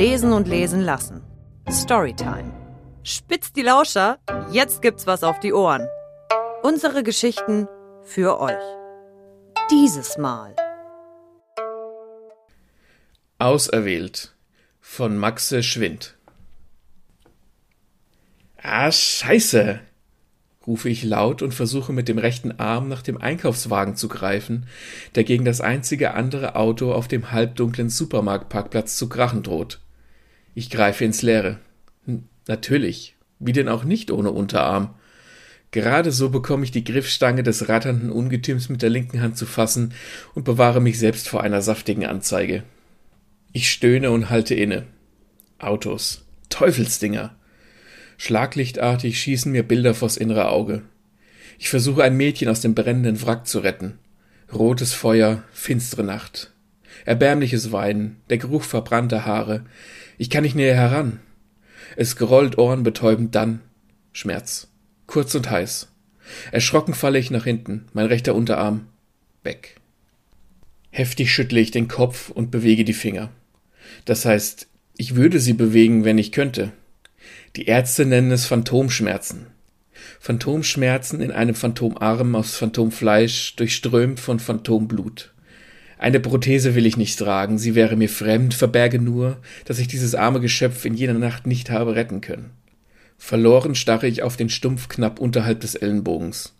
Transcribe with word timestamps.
Lesen 0.00 0.32
und 0.32 0.48
lesen 0.48 0.80
lassen. 0.80 1.20
Storytime. 1.70 2.54
Spitzt 3.02 3.54
die 3.54 3.60
Lauscher, 3.60 4.18
jetzt 4.50 4.80
gibt's 4.80 5.06
was 5.06 5.22
auf 5.22 5.40
die 5.40 5.52
Ohren. 5.52 5.86
Unsere 6.62 7.02
Geschichten 7.02 7.68
für 8.02 8.40
euch. 8.40 8.64
Dieses 9.70 10.16
Mal. 10.16 10.56
Auserwählt 13.38 14.34
von 14.80 15.18
Maxe 15.18 15.62
Schwind. 15.62 16.16
Ah, 18.56 18.90
scheiße! 18.90 19.80
rufe 20.66 20.88
ich 20.88 21.04
laut 21.04 21.42
und 21.42 21.52
versuche 21.52 21.92
mit 21.92 22.08
dem 22.08 22.16
rechten 22.16 22.58
Arm 22.58 22.88
nach 22.88 23.02
dem 23.02 23.20
Einkaufswagen 23.20 23.96
zu 23.96 24.08
greifen, 24.08 24.64
der 25.14 25.24
gegen 25.24 25.44
das 25.44 25.60
einzige 25.60 26.14
andere 26.14 26.56
Auto 26.56 26.90
auf 26.90 27.06
dem 27.06 27.32
halbdunklen 27.32 27.90
Supermarktparkplatz 27.90 28.96
zu 28.96 29.06
krachen 29.06 29.42
droht. 29.42 29.78
Ich 30.60 30.68
greife 30.68 31.06
ins 31.06 31.22
Leere. 31.22 31.58
Natürlich. 32.46 33.16
Wie 33.38 33.54
denn 33.54 33.70
auch 33.70 33.82
nicht 33.82 34.10
ohne 34.10 34.30
Unterarm? 34.30 34.94
Gerade 35.70 36.12
so 36.12 36.28
bekomme 36.28 36.64
ich 36.64 36.70
die 36.70 36.84
Griffstange 36.84 37.42
des 37.42 37.70
ratternden 37.70 38.10
Ungetüms 38.10 38.68
mit 38.68 38.82
der 38.82 38.90
linken 38.90 39.22
Hand 39.22 39.38
zu 39.38 39.46
fassen 39.46 39.94
und 40.34 40.44
bewahre 40.44 40.82
mich 40.82 40.98
selbst 40.98 41.30
vor 41.30 41.42
einer 41.42 41.62
saftigen 41.62 42.04
Anzeige. 42.04 42.62
Ich 43.54 43.70
stöhne 43.70 44.10
und 44.10 44.28
halte 44.28 44.54
inne. 44.54 44.84
Autos. 45.58 46.26
Teufelsdinger. 46.50 47.34
Schlaglichtartig 48.18 49.18
schießen 49.18 49.50
mir 49.50 49.62
Bilder 49.62 49.94
vors 49.94 50.18
innere 50.18 50.50
Auge. 50.50 50.82
Ich 51.58 51.70
versuche 51.70 52.04
ein 52.04 52.18
Mädchen 52.18 52.50
aus 52.50 52.60
dem 52.60 52.74
brennenden 52.74 53.22
Wrack 53.22 53.46
zu 53.46 53.60
retten. 53.60 53.98
Rotes 54.52 54.92
Feuer, 54.92 55.42
finstere 55.54 56.04
Nacht. 56.04 56.52
Erbärmliches 57.10 57.72
Weinen, 57.72 58.18
der 58.30 58.38
Geruch 58.38 58.62
verbrannter 58.62 59.26
Haare. 59.26 59.64
Ich 60.16 60.30
kann 60.30 60.44
nicht 60.44 60.54
näher 60.54 60.76
heran. 60.76 61.18
Es 61.96 62.14
grollt 62.14 62.56
ohrenbetäubend 62.56 63.34
dann. 63.34 63.62
Schmerz. 64.12 64.68
Kurz 65.08 65.34
und 65.34 65.50
heiß. 65.50 65.88
Erschrocken 66.52 66.94
falle 66.94 67.18
ich 67.18 67.32
nach 67.32 67.42
hinten, 67.42 67.88
mein 67.94 68.06
rechter 68.06 68.36
Unterarm. 68.36 68.86
Weg. 69.42 69.74
Heftig 70.92 71.32
schüttle 71.32 71.58
ich 71.58 71.72
den 71.72 71.88
Kopf 71.88 72.30
und 72.30 72.52
bewege 72.52 72.84
die 72.84 72.92
Finger. 72.92 73.30
Das 74.04 74.24
heißt, 74.24 74.68
ich 74.96 75.16
würde 75.16 75.40
sie 75.40 75.54
bewegen, 75.54 76.04
wenn 76.04 76.16
ich 76.16 76.30
könnte. 76.30 76.70
Die 77.56 77.66
Ärzte 77.66 78.06
nennen 78.06 78.30
es 78.30 78.46
Phantomschmerzen. 78.46 79.46
Phantomschmerzen 80.20 81.20
in 81.20 81.32
einem 81.32 81.56
Phantomarm 81.56 82.36
aus 82.36 82.54
Phantomfleisch, 82.54 83.56
durchströmt 83.56 84.20
von 84.20 84.38
Phantomblut. 84.38 85.32
Eine 86.00 86.18
Prothese 86.18 86.74
will 86.74 86.86
ich 86.86 86.96
nicht 86.96 87.18
tragen, 87.18 87.58
sie 87.58 87.74
wäre 87.74 87.94
mir 87.94 88.08
fremd, 88.08 88.54
verberge 88.54 88.98
nur, 88.98 89.36
dass 89.66 89.78
ich 89.78 89.86
dieses 89.86 90.14
arme 90.14 90.40
Geschöpf 90.40 90.86
in 90.86 90.94
jener 90.94 91.18
Nacht 91.18 91.46
nicht 91.46 91.68
habe 91.68 91.94
retten 91.94 92.22
können. 92.22 92.52
Verloren 93.18 93.74
starre 93.74 94.06
ich 94.06 94.22
auf 94.22 94.38
den 94.38 94.48
Stumpf 94.48 94.88
knapp 94.88 95.18
unterhalb 95.20 95.60
des 95.60 95.74
Ellenbogens. 95.74 96.54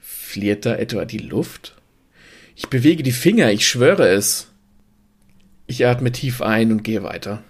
Fliert 0.00 0.66
da 0.66 0.74
etwa 0.74 1.04
die 1.04 1.18
Luft? 1.18 1.76
Ich 2.56 2.70
bewege 2.70 3.04
die 3.04 3.12
Finger, 3.12 3.52
ich 3.52 3.68
schwöre 3.68 4.08
es. 4.08 4.48
Ich 5.68 5.86
atme 5.86 6.10
tief 6.10 6.42
ein 6.42 6.72
und 6.72 6.82
gehe 6.82 7.04
weiter. 7.04 7.44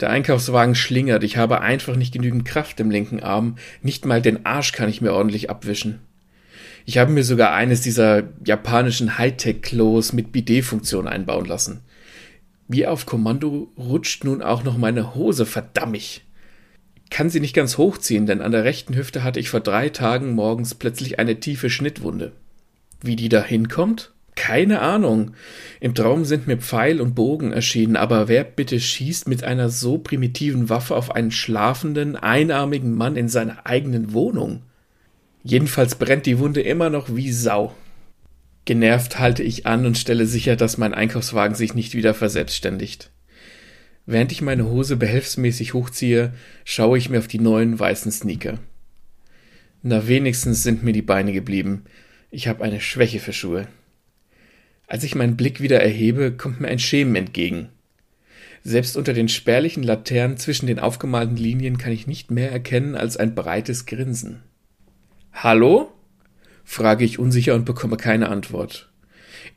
Der 0.00 0.10
Einkaufswagen 0.10 0.74
schlingert, 0.74 1.22
ich 1.22 1.36
habe 1.36 1.60
einfach 1.60 1.94
nicht 1.94 2.12
genügend 2.12 2.44
Kraft 2.44 2.80
im 2.80 2.90
linken 2.90 3.20
Arm, 3.20 3.54
nicht 3.82 4.04
mal 4.04 4.20
den 4.20 4.44
Arsch 4.46 4.72
kann 4.72 4.88
ich 4.88 5.00
mir 5.00 5.12
ordentlich 5.12 5.48
abwischen. 5.48 6.00
Ich 6.86 6.98
habe 6.98 7.12
mir 7.12 7.24
sogar 7.24 7.52
eines 7.52 7.80
dieser 7.80 8.24
japanischen 8.44 9.18
Hightech-Klos 9.18 10.12
mit 10.12 10.32
Bidet-Funktion 10.32 11.06
einbauen 11.06 11.44
lassen. 11.44 11.80
Wie 12.68 12.86
auf 12.86 13.06
Kommando 13.06 13.72
rutscht 13.76 14.24
nun 14.24 14.42
auch 14.42 14.62
noch 14.62 14.78
meine 14.78 15.14
Hose, 15.14 15.44
verdammt. 15.44 16.22
Kann 17.10 17.28
sie 17.28 17.40
nicht 17.40 17.54
ganz 17.54 17.76
hochziehen, 17.76 18.26
denn 18.26 18.40
an 18.40 18.52
der 18.52 18.62
rechten 18.64 18.94
Hüfte 18.94 19.24
hatte 19.24 19.40
ich 19.40 19.50
vor 19.50 19.60
drei 19.60 19.88
Tagen 19.88 20.34
morgens 20.34 20.74
plötzlich 20.76 21.18
eine 21.18 21.40
tiefe 21.40 21.68
Schnittwunde. 21.68 22.32
Wie 23.02 23.16
die 23.16 23.28
da 23.28 23.42
hinkommt? 23.42 24.12
Keine 24.36 24.80
Ahnung. 24.80 25.32
Im 25.80 25.94
Traum 25.94 26.24
sind 26.24 26.46
mir 26.46 26.58
Pfeil 26.58 27.00
und 27.00 27.14
Bogen 27.14 27.52
erschienen, 27.52 27.96
aber 27.96 28.28
wer 28.28 28.44
bitte 28.44 28.78
schießt 28.78 29.28
mit 29.28 29.42
einer 29.42 29.68
so 29.68 29.98
primitiven 29.98 30.68
Waffe 30.68 30.94
auf 30.94 31.14
einen 31.14 31.32
schlafenden, 31.32 32.16
einarmigen 32.16 32.94
Mann 32.94 33.16
in 33.16 33.28
seiner 33.28 33.66
eigenen 33.66 34.12
Wohnung? 34.12 34.62
Jedenfalls 35.42 35.94
brennt 35.94 36.26
die 36.26 36.38
Wunde 36.38 36.60
immer 36.60 36.90
noch 36.90 37.14
wie 37.14 37.32
Sau. 37.32 37.74
Genervt 38.66 39.18
halte 39.18 39.42
ich 39.42 39.66
an 39.66 39.86
und 39.86 39.96
stelle 39.96 40.26
sicher, 40.26 40.54
dass 40.54 40.78
mein 40.78 40.94
Einkaufswagen 40.94 41.56
sich 41.56 41.74
nicht 41.74 41.94
wieder 41.94 42.14
verselbstständigt. 42.14 43.10
Während 44.06 44.32
ich 44.32 44.42
meine 44.42 44.66
Hose 44.66 44.96
behelfsmäßig 44.96 45.74
hochziehe, 45.74 46.34
schaue 46.64 46.98
ich 46.98 47.08
mir 47.08 47.18
auf 47.18 47.28
die 47.28 47.38
neuen 47.38 47.78
weißen 47.78 48.12
Sneaker. 48.12 48.58
Na 49.82 50.06
wenigstens 50.08 50.62
sind 50.62 50.82
mir 50.82 50.92
die 50.92 51.02
Beine 51.02 51.32
geblieben. 51.32 51.84
Ich 52.30 52.48
habe 52.48 52.64
eine 52.64 52.80
Schwäche 52.80 53.18
für 53.18 53.32
Schuhe. 53.32 53.66
Als 54.86 55.04
ich 55.04 55.14
meinen 55.14 55.36
Blick 55.36 55.60
wieder 55.60 55.80
erhebe, 55.80 56.32
kommt 56.32 56.60
mir 56.60 56.68
ein 56.68 56.78
Schemen 56.78 57.16
entgegen. 57.16 57.68
Selbst 58.62 58.96
unter 58.96 59.14
den 59.14 59.28
spärlichen 59.28 59.82
Laternen 59.82 60.36
zwischen 60.36 60.66
den 60.66 60.80
aufgemalten 60.80 61.36
Linien 61.36 61.78
kann 61.78 61.92
ich 61.92 62.06
nicht 62.06 62.30
mehr 62.30 62.52
erkennen 62.52 62.94
als 62.94 63.16
ein 63.16 63.34
breites 63.34 63.86
Grinsen. 63.86 64.42
Hallo? 65.32 65.92
frage 66.64 67.04
ich 67.04 67.18
unsicher 67.18 67.54
und 67.54 67.64
bekomme 67.64 67.96
keine 67.96 68.28
Antwort. 68.28 68.90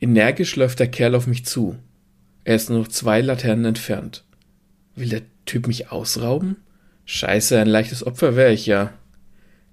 Energisch 0.00 0.56
läuft 0.56 0.80
der 0.80 0.88
Kerl 0.88 1.14
auf 1.14 1.26
mich 1.26 1.44
zu. 1.44 1.76
Er 2.44 2.56
ist 2.56 2.70
nur 2.70 2.80
noch 2.80 2.88
zwei 2.88 3.20
Laternen 3.20 3.64
entfernt. 3.64 4.24
Will 4.96 5.08
der 5.08 5.22
Typ 5.46 5.66
mich 5.66 5.90
ausrauben? 5.90 6.56
Scheiße, 7.04 7.58
ein 7.58 7.68
leichtes 7.68 8.06
Opfer 8.06 8.36
wäre 8.36 8.52
ich 8.52 8.66
ja. 8.66 8.92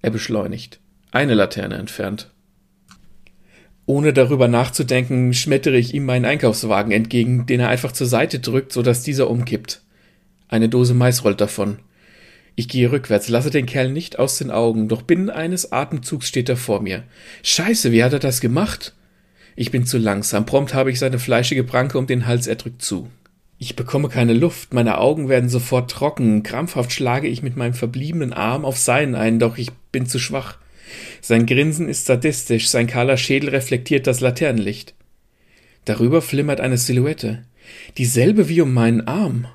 Er 0.01 0.11
beschleunigt. 0.11 0.79
Eine 1.11 1.33
Laterne 1.33 1.75
entfernt. 1.75 2.31
Ohne 3.85 4.13
darüber 4.13 4.47
nachzudenken, 4.47 5.33
schmettere 5.33 5.77
ich 5.77 5.93
ihm 5.93 6.05
meinen 6.05 6.25
Einkaufswagen 6.25 6.91
entgegen, 6.91 7.45
den 7.45 7.59
er 7.59 7.69
einfach 7.69 7.91
zur 7.91 8.07
Seite 8.07 8.39
drückt, 8.39 8.71
so 8.71 8.81
dass 8.81 9.03
dieser 9.03 9.29
umkippt. 9.29 9.81
Eine 10.47 10.69
Dose 10.69 10.93
Mais 10.93 11.23
rollt 11.23 11.41
davon. 11.41 11.79
Ich 12.55 12.67
gehe 12.67 12.91
rückwärts, 12.91 13.29
lasse 13.29 13.49
den 13.49 13.65
Kerl 13.65 13.91
nicht 13.91 14.19
aus 14.19 14.37
den 14.37 14.51
Augen, 14.51 14.87
doch 14.87 15.01
binnen 15.01 15.29
eines 15.29 15.71
Atemzugs 15.71 16.27
steht 16.27 16.49
er 16.49 16.57
vor 16.57 16.81
mir. 16.81 17.03
Scheiße, 17.43 17.91
wie 17.91 18.03
hat 18.03 18.13
er 18.13 18.19
das 18.19 18.41
gemacht? 18.41 18.93
Ich 19.55 19.71
bin 19.71 19.85
zu 19.85 19.97
langsam, 19.97 20.45
prompt 20.45 20.73
habe 20.73 20.91
ich 20.91 20.99
seine 20.99 21.19
fleischige 21.19 21.63
Pranke 21.63 21.97
um 21.97 22.07
den 22.07 22.25
Hals, 22.27 22.47
er 22.47 22.55
drückt 22.55 22.81
zu. 22.81 23.09
Ich 23.57 23.75
bekomme 23.75 24.09
keine 24.09 24.33
Luft, 24.33 24.73
meine 24.73 24.97
Augen 24.97 25.29
werden 25.29 25.49
sofort 25.49 25.91
trocken, 25.91 26.41
krampfhaft 26.41 26.91
schlage 26.91 27.27
ich 27.27 27.43
mit 27.43 27.57
meinem 27.57 27.75
verbliebenen 27.75 28.33
Arm 28.33 28.65
auf 28.65 28.77
seinen 28.77 29.13
ein, 29.15 29.39
doch 29.39 29.57
ich 29.57 29.71
bin 29.91 30.07
zu 30.07 30.19
schwach. 30.19 30.57
Sein 31.21 31.45
Grinsen 31.45 31.87
ist 31.87 32.05
sadistisch, 32.05 32.69
sein 32.69 32.87
kahler 32.87 33.17
Schädel 33.17 33.49
reflektiert 33.49 34.07
das 34.07 34.19
Laternenlicht. 34.19 34.95
Darüber 35.85 36.21
flimmert 36.21 36.59
eine 36.59 36.77
Silhouette. 36.77 37.43
Dieselbe 37.97 38.49
wie 38.49 38.61
um 38.61 38.73
meinen 38.73 39.07
Arm. 39.07 39.47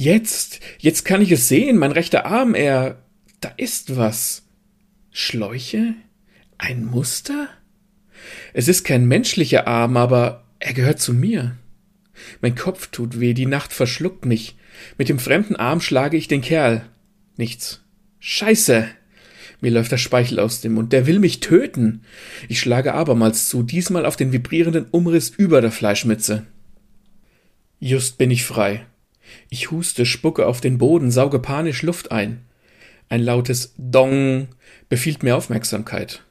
Jetzt, 0.00 0.60
jetzt 0.78 1.04
kann 1.04 1.20
ich 1.20 1.30
es 1.30 1.46
sehen, 1.46 1.76
mein 1.76 1.92
rechter 1.92 2.24
Arm, 2.24 2.54
er. 2.54 3.02
Da 3.40 3.52
ist 3.58 3.98
was. 3.98 4.46
Schläuche? 5.10 5.92
Ein 6.56 6.86
Muster? 6.86 7.48
Es 8.54 8.66
ist 8.66 8.84
kein 8.84 9.04
menschlicher 9.04 9.66
Arm, 9.66 9.98
aber 9.98 10.46
er 10.58 10.72
gehört 10.72 11.00
zu 11.00 11.12
mir. 11.12 11.58
Mein 12.40 12.54
Kopf 12.54 12.86
tut 12.86 13.20
weh, 13.20 13.34
die 13.34 13.44
Nacht 13.44 13.74
verschluckt 13.74 14.24
mich. 14.24 14.56
Mit 14.96 15.10
dem 15.10 15.18
fremden 15.18 15.56
Arm 15.56 15.82
schlage 15.82 16.16
ich 16.16 16.28
den 16.28 16.40
Kerl. 16.40 16.86
Nichts. 17.36 17.84
Scheiße! 18.20 18.88
Mir 19.60 19.70
läuft 19.70 19.92
der 19.92 19.98
Speichel 19.98 20.40
aus 20.40 20.62
dem 20.62 20.72
Mund. 20.72 20.94
Der 20.94 21.06
will 21.06 21.18
mich 21.18 21.40
töten. 21.40 22.04
Ich 22.48 22.58
schlage 22.58 22.94
abermals 22.94 23.50
zu, 23.50 23.62
diesmal 23.62 24.06
auf 24.06 24.16
den 24.16 24.32
vibrierenden 24.32 24.86
Umriss 24.92 25.28
über 25.28 25.60
der 25.60 25.72
Fleischmütze. 25.72 26.46
Just 27.80 28.16
bin 28.16 28.30
ich 28.30 28.44
frei. 28.44 28.86
Ich 29.48 29.70
huste, 29.70 30.06
spucke 30.06 30.46
auf 30.46 30.60
den 30.60 30.78
Boden, 30.78 31.10
sauge 31.10 31.38
panisch 31.38 31.82
Luft 31.82 32.12
ein. 32.12 32.44
Ein 33.08 33.22
lautes 33.22 33.74
Dong 33.76 34.48
befiehlt 34.88 35.22
mir 35.22 35.36
Aufmerksamkeit. 35.36 36.22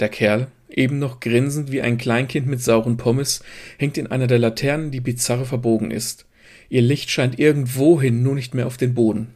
Der 0.00 0.08
Kerl, 0.08 0.48
eben 0.68 0.98
noch 0.98 1.20
grinsend 1.20 1.72
wie 1.72 1.82
ein 1.82 1.98
Kleinkind 1.98 2.46
mit 2.46 2.62
sauren 2.62 2.96
Pommes, 2.96 3.42
hängt 3.78 3.98
in 3.98 4.06
einer 4.06 4.26
der 4.26 4.38
Laternen, 4.38 4.90
die 4.90 5.00
bizarre 5.00 5.46
verbogen 5.46 5.90
ist. 5.90 6.26
Ihr 6.68 6.82
Licht 6.82 7.10
scheint 7.10 7.38
irgendwohin, 7.38 8.22
nur 8.22 8.34
nicht 8.34 8.54
mehr 8.54 8.66
auf 8.66 8.76
den 8.76 8.94
Boden. 8.94 9.34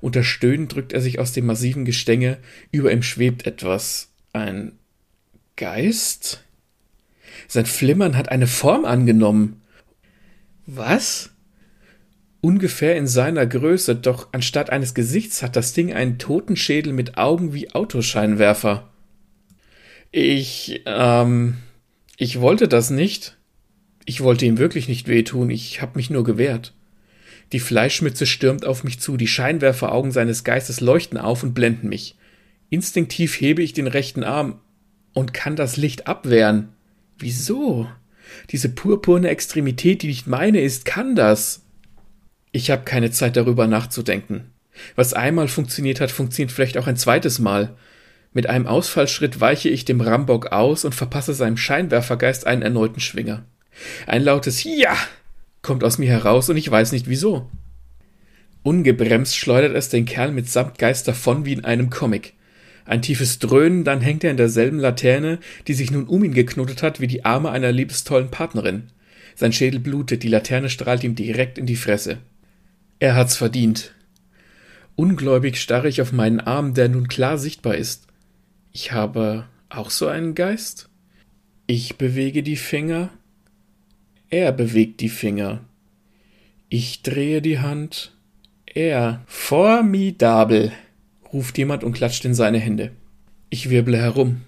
Unter 0.00 0.24
Stöhnen 0.24 0.68
drückt 0.68 0.92
er 0.92 1.00
sich 1.00 1.18
aus 1.18 1.32
dem 1.32 1.46
massiven 1.46 1.84
Gestänge, 1.84 2.38
über 2.70 2.92
ihm 2.92 3.02
schwebt 3.02 3.46
etwas. 3.46 4.10
Ein 4.32 4.72
Geist? 5.56 6.44
Sein 7.48 7.66
Flimmern 7.66 8.16
hat 8.16 8.28
eine 8.28 8.46
Form 8.46 8.84
angenommen. 8.84 9.62
Was? 10.66 11.30
Ungefähr 12.42 12.96
in 12.96 13.06
seiner 13.06 13.46
Größe, 13.46 13.94
doch 13.94 14.30
anstatt 14.32 14.70
eines 14.70 14.94
Gesichts 14.94 15.42
hat 15.42 15.54
das 15.54 15.74
Ding 15.74 15.92
einen 15.92 16.18
Totenschädel 16.18 16.92
mit 16.92 17.16
Augen 17.16 17.54
wie 17.54 17.70
Autoscheinwerfer. 17.72 18.90
Ich, 20.10 20.82
ähm, 20.84 21.58
ich 22.16 22.40
wollte 22.40 22.66
das 22.66 22.90
nicht. 22.90 23.38
Ich 24.06 24.22
wollte 24.22 24.44
ihm 24.44 24.58
wirklich 24.58 24.88
nicht 24.88 25.06
wehtun, 25.06 25.50
ich 25.50 25.80
hab 25.80 25.94
mich 25.94 26.10
nur 26.10 26.24
gewehrt. 26.24 26.74
Die 27.52 27.60
Fleischmütze 27.60 28.26
stürmt 28.26 28.64
auf 28.64 28.82
mich 28.82 28.98
zu, 28.98 29.16
die 29.16 29.28
Scheinwerferaugen 29.28 30.10
seines 30.10 30.42
Geistes 30.42 30.80
leuchten 30.80 31.18
auf 31.18 31.44
und 31.44 31.54
blenden 31.54 31.88
mich. 31.88 32.16
Instinktiv 32.70 33.40
hebe 33.40 33.62
ich 33.62 33.72
den 33.72 33.86
rechten 33.86 34.24
Arm 34.24 34.58
und 35.12 35.32
kann 35.32 35.54
das 35.54 35.76
Licht 35.76 36.08
abwehren. 36.08 36.70
Wieso? 37.18 37.86
Diese 38.50 38.68
purpurne 38.68 39.28
Extremität, 39.28 40.02
die 40.02 40.08
nicht 40.08 40.26
meine 40.26 40.60
ist, 40.60 40.84
kann 40.84 41.14
das. 41.14 41.62
Ich 42.52 42.70
habe 42.70 42.84
keine 42.84 43.10
Zeit 43.10 43.36
darüber 43.36 43.66
nachzudenken. 43.66 44.52
Was 44.94 45.14
einmal 45.14 45.48
funktioniert 45.48 46.00
hat, 46.00 46.10
funktioniert 46.10 46.52
vielleicht 46.52 46.76
auch 46.76 46.86
ein 46.86 46.96
zweites 46.96 47.38
Mal. 47.38 47.74
Mit 48.34 48.46
einem 48.48 48.66
Ausfallschritt 48.66 49.40
weiche 49.40 49.68
ich 49.68 49.84
dem 49.84 50.00
Rambock 50.00 50.52
aus 50.52 50.84
und 50.84 50.94
verpasse 50.94 51.34
seinem 51.34 51.56
Scheinwerfergeist 51.56 52.46
einen 52.46 52.62
erneuten 52.62 53.00
Schwinger. 53.00 53.44
Ein 54.06 54.22
lautes 54.22 54.64
Ja 54.64 54.96
kommt 55.62 55.84
aus 55.84 55.98
mir 55.98 56.08
heraus 56.08 56.50
und 56.50 56.56
ich 56.56 56.70
weiß 56.70 56.92
nicht 56.92 57.08
wieso. 57.08 57.48
Ungebremst 58.62 59.36
schleudert 59.36 59.74
es 59.74 59.88
den 59.88 60.04
Kerl 60.04 60.32
mitsamt 60.32 60.78
Geist 60.78 61.08
davon 61.08 61.44
wie 61.44 61.52
in 61.52 61.64
einem 61.64 61.88
Comic. 61.88 62.34
Ein 62.84 63.02
tiefes 63.02 63.38
Dröhnen, 63.38 63.84
dann 63.84 64.00
hängt 64.00 64.24
er 64.24 64.30
in 64.30 64.36
derselben 64.36 64.78
Laterne, 64.78 65.38
die 65.68 65.74
sich 65.74 65.90
nun 65.90 66.06
um 66.06 66.24
ihn 66.24 66.34
geknotet 66.34 66.82
hat 66.82 67.00
wie 67.00 67.06
die 67.06 67.24
Arme 67.24 67.50
einer 67.50 67.72
liebestollen 67.72 68.30
Partnerin. 68.30 68.88
Sein 69.36 69.52
Schädel 69.52 69.80
blutet, 69.80 70.22
die 70.22 70.28
Laterne 70.28 70.68
strahlt 70.68 71.04
ihm 71.04 71.14
direkt 71.14 71.58
in 71.58 71.66
die 71.66 71.76
Fresse. 71.76 72.18
Er 73.02 73.16
hat's 73.16 73.36
verdient. 73.36 73.96
Ungläubig 74.94 75.60
starre 75.60 75.88
ich 75.88 76.00
auf 76.00 76.12
meinen 76.12 76.38
Arm, 76.38 76.72
der 76.72 76.88
nun 76.88 77.08
klar 77.08 77.36
sichtbar 77.36 77.74
ist. 77.74 78.06
Ich 78.70 78.92
habe 78.92 79.48
auch 79.70 79.90
so 79.90 80.06
einen 80.06 80.36
Geist? 80.36 80.88
Ich 81.66 81.96
bewege 81.96 82.44
die 82.44 82.54
Finger, 82.54 83.10
er 84.30 84.52
bewegt 84.52 85.00
die 85.00 85.08
Finger. 85.08 85.64
Ich 86.68 87.02
drehe 87.02 87.42
die 87.42 87.58
Hand, 87.58 88.12
er. 88.66 89.24
Formidabel, 89.26 90.70
ruft 91.32 91.58
jemand 91.58 91.82
und 91.82 91.94
klatscht 91.94 92.24
in 92.24 92.34
seine 92.34 92.60
Hände. 92.60 92.92
Ich 93.50 93.68
wirble 93.68 93.98
herum. 93.98 94.42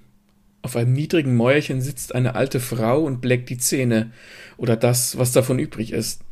Auf 0.62 0.76
einem 0.76 0.92
niedrigen 0.92 1.34
Mäuerchen 1.34 1.80
sitzt 1.80 2.14
eine 2.14 2.36
alte 2.36 2.60
Frau 2.60 3.02
und 3.02 3.20
bleckt 3.20 3.50
die 3.50 3.58
Zähne, 3.58 4.12
oder 4.56 4.76
das, 4.76 5.18
was 5.18 5.32
davon 5.32 5.58
übrig 5.58 5.90
ist. 5.90 6.22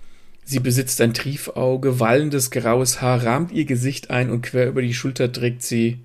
Sie 0.45 0.61
besitzt 0.61 1.01
ein 1.01 1.15
Triefauge, 1.15 2.01
wallendes 2.01 2.51
graues 2.51 3.01
Haar 3.01 3.25
rahmt 3.25 3.53
ihr 3.53 3.65
Gesicht 3.65 4.11
ein 4.11 4.31
und 4.31 4.43
quer 4.43 4.69
über 4.69 4.83
die 4.83 4.95
Schulter 4.95 5.33
trägt 5.33 5.63
sie. 5.63 6.01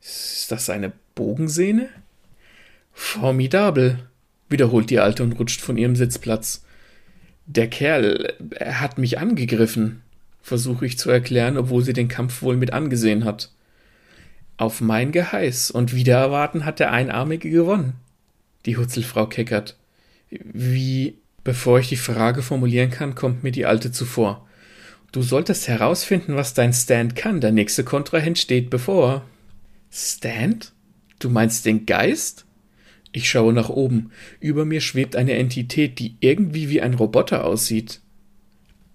Ist 0.00 0.50
das 0.50 0.68
eine 0.70 0.92
Bogensehne? 1.14 1.88
Formidabel, 2.92 3.98
wiederholt 4.48 4.90
die 4.90 4.98
Alte 4.98 5.22
und 5.22 5.38
rutscht 5.38 5.60
von 5.60 5.76
ihrem 5.76 5.96
Sitzplatz. 5.96 6.64
Der 7.46 7.68
Kerl, 7.68 8.34
er 8.50 8.80
hat 8.80 8.98
mich 8.98 9.18
angegriffen, 9.18 10.02
versuche 10.42 10.84
ich 10.84 10.98
zu 10.98 11.10
erklären, 11.10 11.56
obwohl 11.56 11.84
sie 11.84 11.92
den 11.92 12.08
Kampf 12.08 12.42
wohl 12.42 12.56
mit 12.56 12.72
angesehen 12.72 13.24
hat. 13.24 13.50
Auf 14.56 14.80
mein 14.80 15.12
Geheiß 15.12 15.70
und 15.70 15.94
wieder 15.94 16.18
erwarten 16.18 16.64
hat 16.64 16.80
der 16.80 16.90
Einarmige 16.90 17.48
gewonnen. 17.48 17.94
Die 18.66 18.76
Hutzelfrau 18.76 19.26
keckert. 19.26 19.76
Wie, 20.30 21.14
bevor 21.48 21.80
ich 21.80 21.88
die 21.88 21.96
Frage 21.96 22.42
formulieren 22.42 22.90
kann, 22.90 23.14
kommt 23.14 23.42
mir 23.42 23.52
die 23.52 23.64
Alte 23.64 23.90
zuvor. 23.90 24.46
Du 25.12 25.22
solltest 25.22 25.66
herausfinden, 25.66 26.36
was 26.36 26.52
dein 26.52 26.74
Stand 26.74 27.16
kann. 27.16 27.40
Der 27.40 27.52
nächste 27.52 27.84
Kontrahent 27.84 28.36
steht 28.36 28.68
bevor. 28.68 29.24
Stand? 29.90 30.74
Du 31.18 31.30
meinst 31.30 31.64
den 31.64 31.86
Geist? 31.86 32.44
Ich 33.12 33.30
schaue 33.30 33.54
nach 33.54 33.70
oben. 33.70 34.10
Über 34.40 34.66
mir 34.66 34.82
schwebt 34.82 35.16
eine 35.16 35.38
Entität, 35.38 35.98
die 35.98 36.16
irgendwie 36.20 36.68
wie 36.68 36.82
ein 36.82 36.92
Roboter 36.92 37.46
aussieht. 37.46 38.02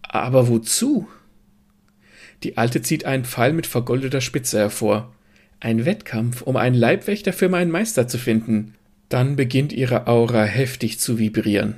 Aber 0.04 0.48
wozu? 0.48 1.08
Die 2.44 2.56
Alte 2.56 2.84
zieht 2.84 3.06
einen 3.06 3.26
Pfeil 3.26 3.54
mit 3.54 3.66
vergoldeter 3.66 4.22
Spitze 4.22 4.60
hervor. 4.60 5.12
Ein 5.60 5.86
Wettkampf, 5.86 6.44
um 6.44 6.56
einen 6.56 6.76
Leibwächter 6.76 7.34
für 7.34 7.50
meinen 7.50 7.72
Meister 7.72 8.08
zu 8.08 8.20
finden. 8.20 8.76
Dann 9.10 9.36
beginnt 9.36 9.74
ihre 9.74 10.06
Aura 10.06 10.44
heftig 10.44 11.00
zu 11.00 11.18
vibrieren. 11.18 11.78